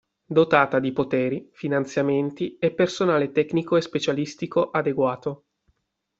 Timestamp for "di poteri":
0.79-1.51